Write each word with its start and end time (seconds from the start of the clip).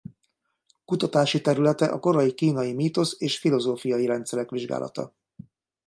Kutatási 0.85 1.41
területe 1.41 1.85
a 1.85 1.99
korai 1.99 2.33
kínai 2.33 2.73
mítosz- 2.73 3.19
és 3.21 3.37
filozófiai 3.39 4.05
rendszerek 4.05 4.49
vizsgálata. 4.49 5.13